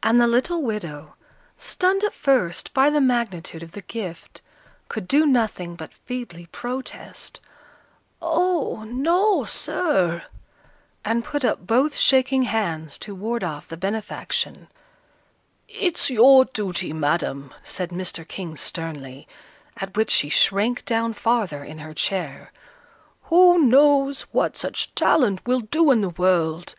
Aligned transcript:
And 0.00 0.20
the 0.20 0.28
little 0.28 0.62
widow, 0.62 1.16
stunned 1.58 2.04
at 2.04 2.14
first 2.14 2.72
by 2.72 2.88
the 2.88 3.00
magnitude 3.00 3.64
of 3.64 3.72
the 3.72 3.82
gift, 3.82 4.40
could 4.88 5.08
do 5.08 5.26
nothing 5.26 5.74
but 5.74 5.92
feebly 6.04 6.46
protest, 6.52 7.40
"Oh, 8.22 8.84
no, 8.86 9.44
sir!" 9.44 10.22
and 11.04 11.24
put 11.24 11.44
up 11.44 11.66
both 11.66 11.96
shaking 11.96 12.44
hands 12.44 12.96
to 12.98 13.14
ward 13.16 13.42
off 13.42 13.66
the 13.66 13.76
benefaction. 13.76 14.68
"It's 15.66 16.10
your 16.10 16.44
duty, 16.44 16.92
Madam," 16.92 17.52
said 17.64 17.90
Mr. 17.90 18.22
King, 18.28 18.56
sternly, 18.56 19.26
at 19.78 19.96
which 19.96 20.12
she 20.12 20.28
shrank 20.28 20.84
down 20.84 21.12
farther 21.12 21.64
in 21.64 21.78
her 21.78 21.92
chair. 21.92 22.52
"Who 23.24 23.58
knows 23.58 24.26
what 24.30 24.56
such 24.56 24.94
talent 24.94 25.44
will 25.44 25.58
do 25.62 25.90
in 25.90 26.02
the 26.02 26.10
world? 26.10 26.76